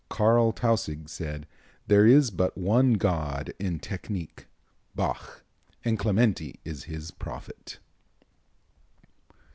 [0.09, 1.45] Carl Tausig said:
[1.85, 4.47] "There is but one god in technique,
[4.95, 5.43] Bach,
[5.85, 7.77] and Clementi is his prophet."